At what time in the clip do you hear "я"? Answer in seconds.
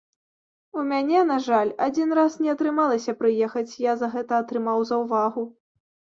3.83-3.93